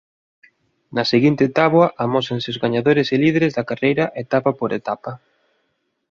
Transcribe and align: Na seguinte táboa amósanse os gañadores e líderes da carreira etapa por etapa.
Na 0.95 1.03
seguinte 1.11 1.45
táboa 1.57 1.87
amósanse 2.05 2.47
os 2.53 2.61
gañadores 2.63 3.07
e 3.15 3.17
líderes 3.23 3.55
da 3.57 3.67
carreira 3.69 4.05
etapa 4.23 4.51
por 4.59 4.69
etapa. 4.79 5.11